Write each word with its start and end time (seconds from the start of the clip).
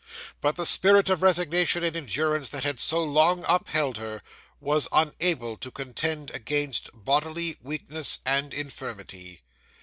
'But 0.41 0.55
the 0.55 0.65
spirit 0.65 1.11
of 1.11 1.21
resignation 1.21 1.83
and 1.83 1.95
endurance 1.95 2.49
that 2.49 2.63
had 2.63 2.79
so 2.79 3.03
long 3.03 3.45
upheld 3.47 3.97
her, 3.97 4.23
was 4.59 4.87
unable 4.91 5.57
to 5.57 5.69
contend 5.69 6.31
against 6.31 6.89
bodily 6.91 7.57
weakness 7.61 8.17
and 8.25 8.51
infirmity. 8.51 9.43